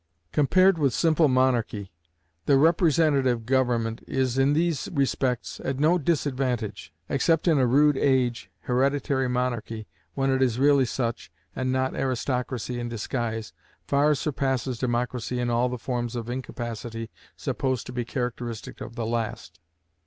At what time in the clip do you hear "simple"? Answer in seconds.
0.95-1.27